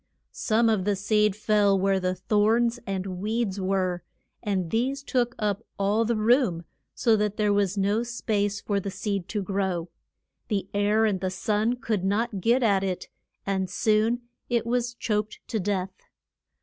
[0.31, 4.01] Some of the seed fell where thorns and weeds were,
[4.41, 8.89] and these took up all the room, so that there was no space for the
[8.89, 9.89] seed to grow.
[10.47, 13.09] The air and the sun could not get at it,
[13.45, 15.91] and soon it was choked to death.